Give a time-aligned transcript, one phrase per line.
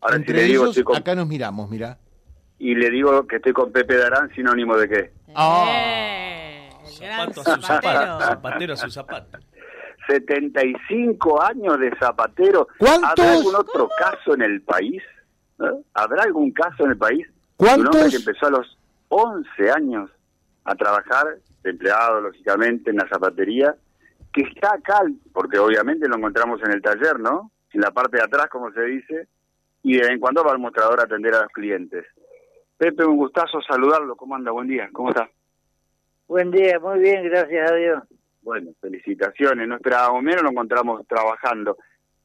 [0.00, 1.98] Ahora, Entre si le digo, ellos, estoy con- acá nos miramos, mira.
[2.58, 5.12] y le digo que estoy con Pepe Darán, sinónimo de qué?
[5.28, 8.24] Eh, el gran Zapato a su zapato.
[8.24, 8.72] zapatero.
[8.74, 9.38] A su zapato.
[10.08, 12.68] 75 años de Zapatero.
[12.78, 13.10] ¿Cuántos?
[13.10, 15.02] ¿Habrá algún otro caso en el país?
[15.60, 15.64] ¿Eh?
[15.94, 17.26] ¿Habrá algún caso en el país?
[17.58, 18.10] de Un hombre ¿Cuántos?
[18.10, 18.78] que empezó a los
[19.08, 20.10] 11 años
[20.64, 21.26] a trabajar,
[21.62, 23.74] de empleado, lógicamente, en la zapatería,
[24.32, 25.00] que está acá,
[25.32, 27.50] porque obviamente lo encontramos en el taller, ¿no?
[27.72, 29.28] En la parte de atrás, como se dice,
[29.82, 32.06] y de vez en cuando va al mostrador a atender a los clientes.
[32.76, 34.16] Pepe, un gustazo saludarlo.
[34.16, 34.50] ¿Cómo anda?
[34.50, 34.88] Buen día.
[34.92, 35.28] ¿Cómo está?
[36.26, 38.02] Buen día, muy bien, gracias a Dios.
[38.42, 39.68] Bueno, felicitaciones.
[39.68, 41.76] No esperábamos menos, lo encontramos trabajando.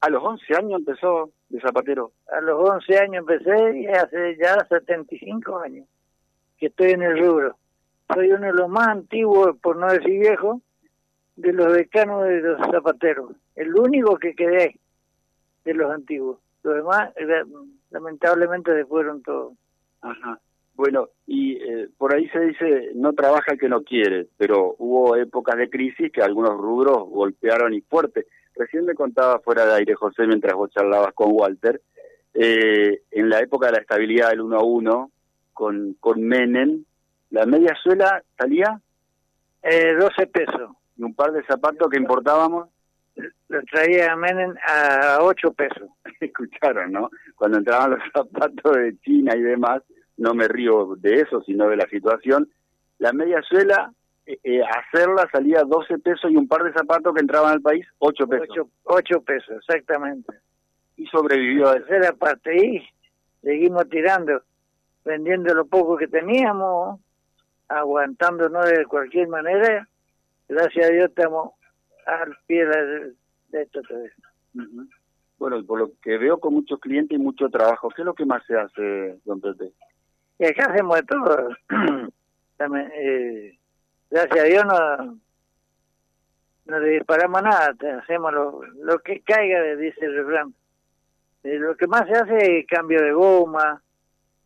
[0.00, 2.12] A los 11 años empezó de zapatero.
[2.30, 5.86] A los 11 años empecé y hace ya 75 años
[6.58, 7.56] que estoy en el rubro.
[8.12, 10.60] Soy uno de los más antiguos, por no decir viejo,
[11.36, 13.32] de los decanos de los zapateros.
[13.54, 14.78] El único que quedé
[15.64, 16.38] de los antiguos.
[16.68, 17.10] Los demás,
[17.90, 19.54] lamentablemente, se fueron todos.
[20.02, 20.38] Ajá.
[20.74, 25.16] Bueno, y eh, por ahí se dice, no trabaja el que no quiere, pero hubo
[25.16, 28.26] épocas de crisis que algunos rubros golpearon y fuerte.
[28.54, 31.80] Recién me contaba fuera de aire, José, mientras vos charlabas con Walter,
[32.34, 35.10] eh, en la época de la estabilidad del 1 a 1,
[35.52, 36.84] con, con Menem,
[37.30, 38.80] la media suela salía
[39.62, 40.70] Eh, 12 pesos.
[40.96, 42.68] y un par de zapatos que importábamos,
[43.48, 45.88] Los traía a Menem a 8 pesos.
[46.20, 47.10] escucharon, ¿no?
[47.34, 49.82] Cuando entraban los zapatos de China y demás,
[50.16, 52.48] no me río de eso, sino de la situación,
[52.98, 53.92] la media suela,
[54.26, 57.86] eh, eh, hacerla salía 12 pesos y un par de zapatos que entraban al país,
[57.98, 58.48] 8 pesos.
[58.50, 60.34] 8, 8 pesos, exactamente.
[60.96, 61.86] Y sobrevivió a eso.
[61.86, 62.86] tercera parte y
[63.42, 64.42] seguimos tirando,
[65.04, 67.00] vendiendo lo poco que teníamos,
[67.68, 69.88] aguantándonos de cualquier manera.
[70.48, 71.52] Gracias a Dios estamos
[72.08, 73.12] al pie de,
[73.48, 74.12] de esto todavía.
[74.54, 74.88] Ujú.
[75.38, 78.24] Bueno, por lo que veo con muchos clientes y mucho trabajo, ¿qué es lo que
[78.24, 79.72] más se hace, don Pepe?
[80.38, 81.48] Y acá hacemos de todo.
[82.56, 83.58] También, eh,
[84.10, 85.18] gracias a Dios no,
[86.66, 90.54] no le disparamos nada, hacemos lo, lo que caiga, dice el refrán.
[91.44, 93.80] Eh, lo que más se hace es cambio de goma,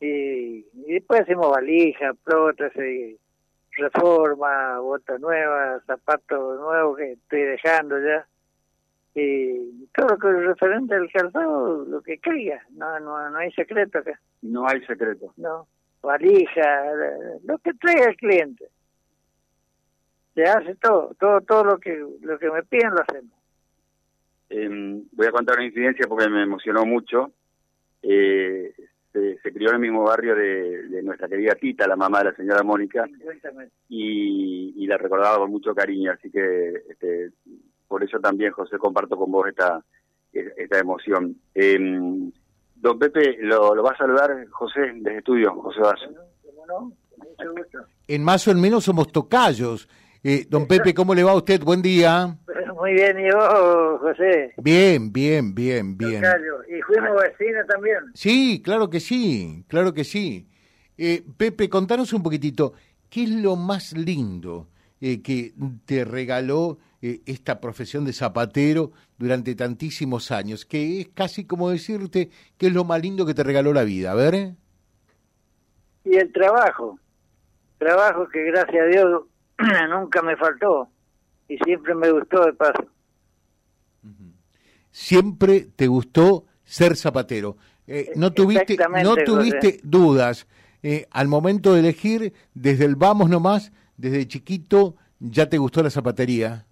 [0.00, 3.18] y, y después hacemos valijas, prótesis,
[3.76, 8.26] reforma, botas nuevas, zapatos nuevos que estoy dejando ya.
[9.14, 13.52] Y todo lo que es referente al calzado, lo que caiga, no, no, no hay
[13.52, 14.18] secreto acá.
[14.42, 15.32] No hay secreto.
[15.36, 15.68] No,
[16.02, 16.84] valija,
[17.44, 18.68] lo que traiga el cliente.
[20.34, 23.32] Se hace todo, todo, todo lo que lo que me piden lo hacemos.
[24.50, 27.32] Eh, voy a contar una incidencia porque me emocionó mucho.
[28.02, 28.74] Eh,
[29.14, 32.24] se, se crió en el mismo barrio de, de nuestra querida Tita, la mamá de
[32.24, 33.06] la señora Mónica,
[33.88, 37.30] y, y la recordaba con mucho cariño, así que este,
[37.86, 39.80] por eso también, José, comparto con vos esta,
[40.32, 41.36] esta emoción.
[41.54, 41.78] Eh,
[42.74, 46.06] don Pepe, lo, lo va a saludar José desde estudio, José Vaso.
[46.42, 46.92] ¿Cómo no?
[47.08, 47.78] Con mucho gusto.
[48.08, 49.88] En más o en menos somos tocayos.
[50.24, 51.62] Eh, don Pepe, ¿cómo le va a usted?
[51.62, 52.36] Buen día.
[52.74, 54.52] Muy bien, y vos, José.
[54.56, 56.22] Bien, bien, bien, bien.
[56.22, 56.64] Tocayo.
[56.68, 57.98] Y fuimos vecinos también.
[58.14, 60.48] Sí, claro que sí, claro que sí.
[60.98, 62.72] Eh, Pepe, contanos un poquitito,
[63.08, 64.68] ¿qué es lo más lindo
[65.00, 65.54] eh, que
[65.84, 70.64] te regaló eh, esta profesión de zapatero durante tantísimos años?
[70.64, 74.10] Que es casi como decirte qué es lo más lindo que te regaló la vida,
[74.10, 74.54] a ver.
[76.04, 76.98] Y el trabajo.
[77.78, 79.22] Trabajo que gracias a Dios
[79.90, 80.88] nunca me faltó.
[81.48, 82.84] Y siempre me gustó de paso.
[84.90, 87.56] Siempre te gustó ser zapatero.
[87.86, 89.80] Eh, no tuviste, Exactamente, no tuviste José.
[89.82, 90.46] dudas
[90.82, 95.90] eh, al momento de elegir, desde el vamos nomás, desde chiquito, ya te gustó la
[95.90, 96.66] zapatería.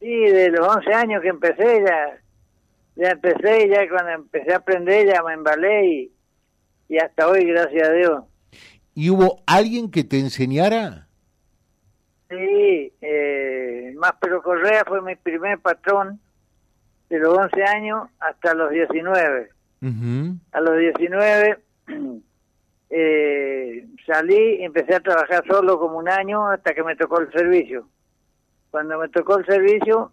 [0.00, 2.22] Sí, de los 11 años que empecé ya,
[2.96, 6.12] ya empecé, ya cuando empecé a aprender ya me embalé y,
[6.88, 8.24] y hasta hoy, gracias a Dios.
[8.94, 11.05] ¿Y hubo alguien que te enseñara?
[12.28, 16.18] Sí, eh, Máspero Correa fue mi primer patrón
[17.08, 19.50] de los 11 años hasta los 19.
[19.82, 20.36] Ujú.
[20.52, 21.58] A los 19
[22.90, 27.30] eh, salí y empecé a trabajar solo como un año hasta que me tocó el
[27.32, 27.88] servicio.
[28.70, 30.12] Cuando me tocó el servicio,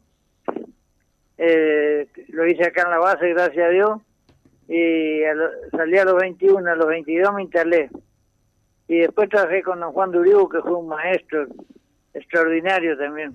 [1.38, 4.02] eh, lo hice acá en la base, gracias a Dios,
[4.68, 7.90] y a lo- salí a los 21, a los 22 me instalé.
[8.88, 11.48] Y después trabajé con don Juan Duriu, que fue un maestro
[12.14, 13.34] extraordinario también.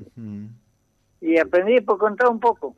[1.20, 2.74] Y aprendí por contar un poco.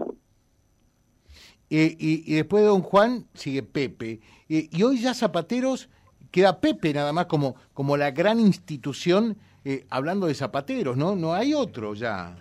[1.68, 4.20] Eh, y, y después de Don Juan sigue Pepe.
[4.48, 5.88] Eh, y hoy ya Zapateros
[6.30, 11.14] queda Pepe nada más como, como la gran institución eh, hablando de zapateros, ¿no?
[11.14, 12.36] No hay otro ya.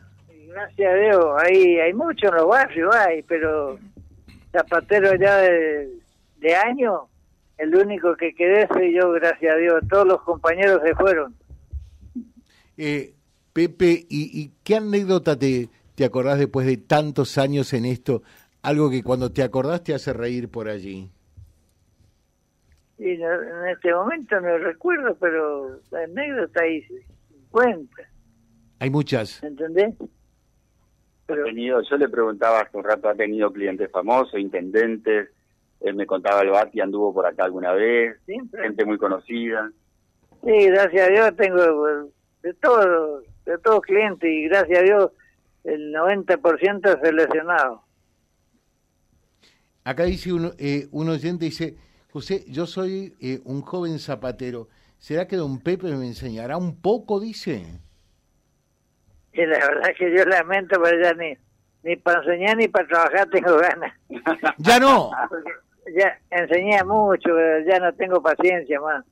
[0.47, 3.77] Gracias a Dios, hay, hay muchos en los barrios, hay, pero
[4.51, 5.89] zapateros ya de,
[6.37, 7.01] de años,
[7.57, 9.81] el único que quedé soy yo, gracias a Dios.
[9.89, 11.35] Todos los compañeros se fueron.
[12.77, 13.13] Eh,
[13.59, 18.23] Pepe, ¿y, ¿y, qué anécdota te, te acordás después de tantos años en esto?
[18.61, 21.11] Algo que cuando te acordás te hace reír por allí.
[22.97, 27.03] Y en este momento no recuerdo, pero la anécdota ahí se
[27.51, 28.03] cuenta.
[28.79, 29.43] Hay muchas.
[29.43, 29.93] ¿Entendés?
[31.25, 31.43] Pero...
[31.43, 35.31] Tenido, yo le preguntaba hace un rato, ¿ha tenido clientes famosos, intendentes?
[35.81, 38.63] Él me contaba el Bati anduvo por acá alguna vez, Siempre.
[38.63, 39.69] gente muy conocida.
[40.45, 42.09] Sí, gracias a Dios tengo
[42.41, 45.11] de todos de todos clientes y gracias a Dios
[45.63, 47.83] el 90% seleccionado.
[49.83, 51.75] Acá dice uno, eh, un oyente, dice,
[52.11, 54.67] José, yo soy eh, un joven zapatero.
[54.99, 57.65] ¿Será que don Pepe me enseñará un poco, dice?
[59.33, 61.35] Y la verdad que yo lamento, pero ya ni,
[61.83, 63.93] ni para enseñar ni para trabajar tengo ganas.
[64.57, 65.11] ¿Ya no?
[65.97, 69.05] ya enseñé mucho, pero ya no tengo paciencia más.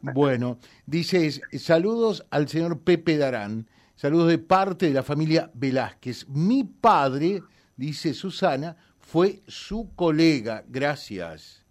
[0.00, 6.28] Bueno, dice, saludos al señor Pepe Darán, saludos de parte de la familia Velázquez.
[6.28, 7.42] Mi padre,
[7.76, 11.64] dice Susana, fue su colega, gracias.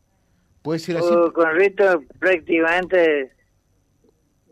[0.61, 1.07] ¿Puede ser así?
[1.07, 3.31] Uh, con Rito prácticamente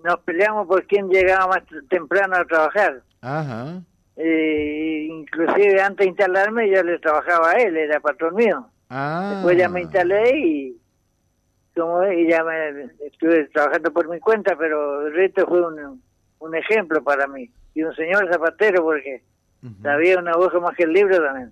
[0.03, 3.03] nos peleamos por quién llegaba más temprano a trabajar.
[3.21, 3.81] Ajá.
[4.15, 8.69] Eh, inclusive antes de instalarme yo le trabajaba a él, era patrón mío.
[8.89, 9.33] Ah.
[9.35, 10.78] Después ya me instalé y
[11.75, 16.01] como y ya me estuve trabajando por mi cuenta, pero el resto fue un,
[16.39, 17.49] un ejemplo para mí.
[17.73, 19.23] Y un señor zapatero porque
[19.81, 21.51] sabía una voz más que el libro también.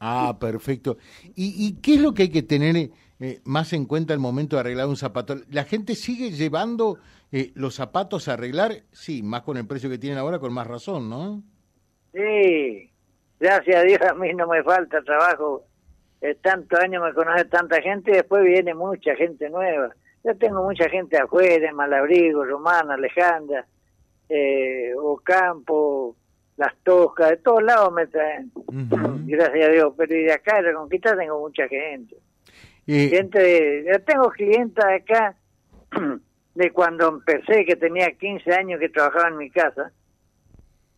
[0.00, 0.98] Ah, perfecto.
[1.34, 2.90] ¿Y, y qué es lo que hay que tener
[3.20, 5.36] eh, más en cuenta al momento de arreglar un zapato?
[5.50, 6.98] ¿La gente sigue llevando
[7.32, 8.72] eh, los zapatos a arreglar?
[8.92, 11.42] Sí, más con el precio que tienen ahora, con más razón, ¿no?
[12.12, 12.90] Sí,
[13.38, 15.64] gracias a Dios a mí no me falta trabajo.
[16.20, 19.94] Eh, tantos años me conoce tanta gente y después viene mucha gente nueva.
[20.24, 23.64] Yo tengo mucha gente afuera, en Malabrigo, Romana, Alejandra,
[24.28, 26.16] eh, Ocampo,
[26.56, 28.50] Las Toscas, de todos lados me traen.
[29.26, 29.94] Gracias a Dios.
[29.96, 32.16] Pero de acá de la Conquista tengo mucha gente.
[32.86, 35.34] Gente, de, yo tengo clientes acá
[36.54, 39.92] de cuando empecé, que tenía 15 años que trabajaba en mi casa.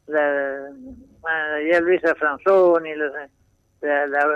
[0.07, 0.71] La,
[1.71, 3.29] ya Luisa Franzoni, la,
[3.81, 4.27] la, la,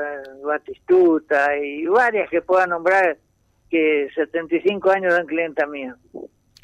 [0.44, 3.18] Batistuta y varias que pueda nombrar
[3.70, 5.96] que 75 años dan clienta mía.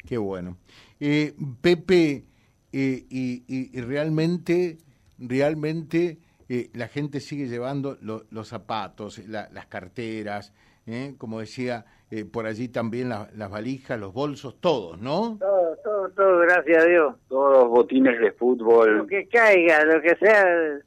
[0.07, 0.57] Qué bueno.
[0.99, 2.25] Eh, Pepe,
[2.71, 4.77] eh, y, y, realmente,
[5.17, 10.53] realmente eh, la gente sigue llevando los zapatos, las carteras,
[10.87, 11.15] ¿eh?
[11.17, 15.37] como decía, eh, por allí también las valijas, los bolsos, todos, ¿no?
[15.39, 17.15] Todo, todo, todo, gracias a Dios.
[17.27, 18.97] Todos botines de fútbol.
[18.97, 20.79] Lo que caiga, lo que sea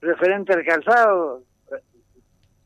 [0.00, 1.42] referente al calzado.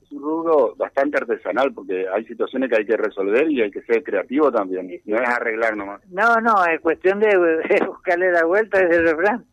[0.03, 3.83] Es un rubro bastante artesanal porque hay situaciones que hay que resolver y hay que
[3.83, 5.01] ser creativo también.
[5.05, 6.01] No es arreglar nomás.
[6.11, 9.45] No, no, es cuestión de, de buscarle la vuelta a ese refrán.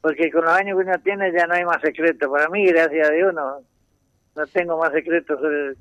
[0.00, 2.30] Porque con los años que uno tiene ya no hay más secreto.
[2.30, 3.60] Para mí, gracias a Dios, no,
[4.36, 5.74] no tengo más secretos sobre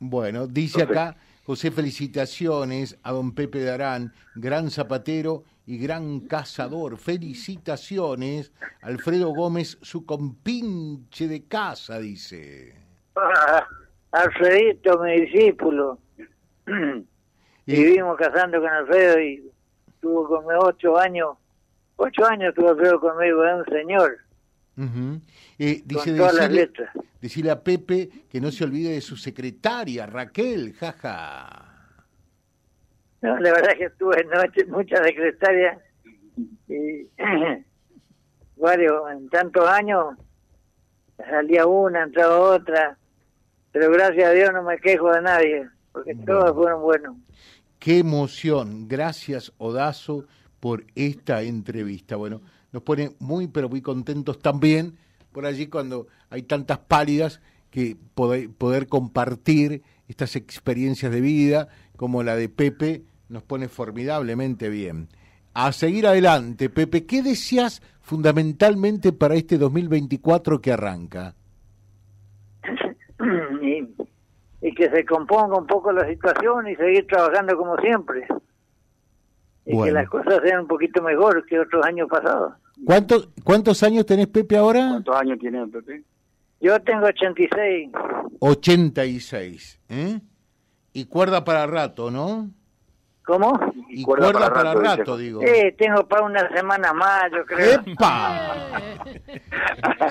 [0.00, 1.14] bueno, dice acá,
[1.50, 6.96] José, felicitaciones a don Pepe Darán, gran zapatero y gran cazador.
[6.96, 8.52] Felicitaciones,
[8.82, 12.76] Alfredo Gómez, su compinche de casa, dice.
[13.16, 13.66] Ah,
[14.12, 15.98] Alfredito, mi discípulo.
[17.66, 19.50] y vivimos cazando con Alfredo y
[20.00, 21.30] tuvo conmigo ocho años.
[21.96, 24.18] Ocho años tuvo Alfredo conmigo, es un señor.
[25.58, 26.70] Eh, dice, decirle,
[27.20, 31.70] decirle, a Pepe que no se olvide de su secretaria, Raquel, jaja.
[33.22, 35.78] No, la verdad es que tuve noche, muchas secretarias
[36.68, 37.06] y
[38.56, 40.14] varios, en tantos años
[41.18, 42.96] salía una, entraba otra,
[43.72, 47.16] pero gracias a Dios no me quejo de nadie, porque todos fueron buenos.
[47.78, 50.26] Qué emoción, gracias Odazo
[50.60, 52.16] por esta entrevista.
[52.16, 54.96] Bueno, nos pone muy, pero muy contentos también
[55.32, 62.22] por allí cuando hay tantas pálidas que poder, poder compartir estas experiencias de vida como
[62.22, 65.08] la de Pepe nos pone formidablemente bien.
[65.54, 71.34] A seguir adelante, Pepe, ¿qué deseas fundamentalmente para este 2024 que arranca?
[73.62, 73.86] y,
[74.62, 78.26] y, que se componga un poco la situación y seguir trabajando como siempre
[79.70, 82.54] y que las cosas sean un poquito mejor que otros años pasados.
[82.84, 84.88] ¿Cuántos, ¿Cuántos años tenés, Pepe, ahora?
[84.90, 86.02] ¿Cuántos años tiene Pepe?
[86.60, 87.90] Yo tengo 86.
[88.40, 90.20] 86, ¿eh?
[90.92, 92.50] Y cuerda para rato, ¿no?
[93.24, 93.52] ¿Cómo?
[93.90, 95.40] Y, cuerda, para, rato, digo.
[95.40, 97.80] Sí, tengo para una semana más, yo creo.
[97.86, 98.80] ¡Epa!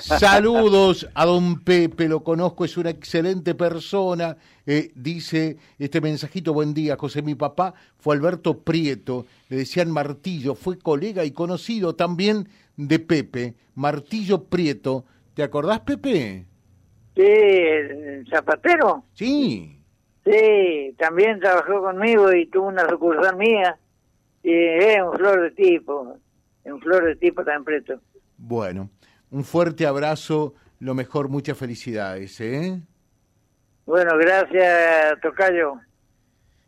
[0.00, 4.36] Saludos a don Pepe, lo conozco, es una excelente persona.
[4.66, 10.54] Eh, dice este mensajito, buen día, José, mi papá fue Alberto Prieto, le decían Martillo,
[10.54, 15.04] fue colega y conocido también de Pepe, Martillo Prieto.
[15.34, 16.44] ¿Te acordás, Pepe?
[17.16, 19.04] Sí, el zapatero.
[19.14, 19.79] Sí.
[20.24, 23.78] Sí, también trabajó conmigo y tuvo una sucursal mía.
[24.42, 26.18] Y es un flor de tipo,
[26.64, 28.00] un flor de tipo tan preto.
[28.36, 28.90] Bueno,
[29.30, 32.80] un fuerte abrazo, lo mejor, muchas felicidades, ¿eh?
[33.84, 35.74] Bueno, gracias, Tocayo.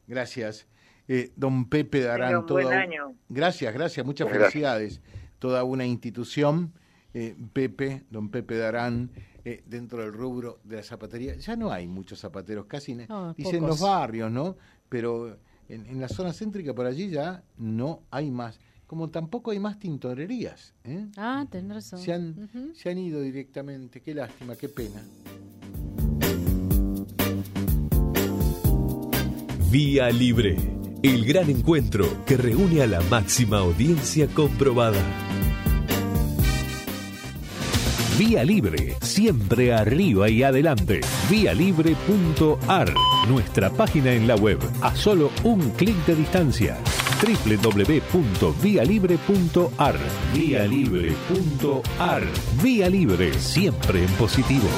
[0.07, 0.67] Gracias.
[1.09, 2.37] Eh, don Pepe Darán.
[2.37, 3.15] Un buen año.
[3.29, 5.01] Gracias, gracias, muchas felicidades.
[5.39, 6.73] Toda una institución,
[7.15, 9.11] eh, Pepe, don Pepe Darán,
[9.45, 11.35] eh, dentro del rubro de la zapatería.
[11.37, 14.57] Ya no hay muchos zapateros, casi no, dicen los barrios, ¿no?
[14.89, 15.37] Pero
[15.69, 18.61] en, la zona céntrica por allí ya no hay más.
[18.87, 20.75] Como tampoco hay más tintorerías.
[20.85, 21.07] ¿eh?
[21.17, 21.99] Ah, tenés razón.
[21.99, 24.01] Se han, se han ido directamente.
[24.01, 25.03] Qué lástima, qué pena.
[29.71, 30.55] Vía Libre,
[31.03, 35.32] el gran encuentro que reúne a la máxima audiencia comprobada.
[38.25, 41.01] Vía Libre, siempre arriba y adelante.
[41.29, 42.95] Vialibre.ar,
[43.29, 46.79] nuestra página en la web, a solo un clic de distancia.
[47.21, 49.97] www.vialibre.ar
[50.33, 52.23] Vialibre.ar
[52.63, 54.69] Vía Libre, siempre en positivo.